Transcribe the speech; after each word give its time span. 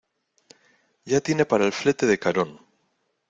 ¡ya 1.05 1.21
tiene 1.21 1.45
para 1.45 1.63
el 1.63 1.73
flete 1.73 2.07
de 2.07 2.17
Carón!... 2.17 2.59